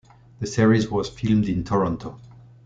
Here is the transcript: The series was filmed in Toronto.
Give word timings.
The 0.39 0.47
series 0.47 0.89
was 0.89 1.11
filmed 1.11 1.45
in 1.47 1.63
Toronto. 1.63 2.19